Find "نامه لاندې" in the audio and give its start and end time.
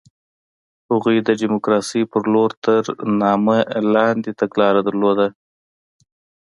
3.21-4.31